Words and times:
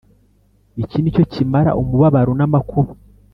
Iki 0.83 0.97
nicyo 0.99 1.23
kimara 1.33 1.71
umubabaro 1.81 2.31
namakuba 2.39 2.91